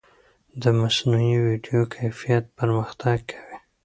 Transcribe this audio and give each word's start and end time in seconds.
د 0.61 0.63
مصنوعي 0.79 1.35
ویډیو 1.47 1.79
کیفیت 1.95 2.43
پرمختګ 2.59 3.17
کوي. 3.31 3.57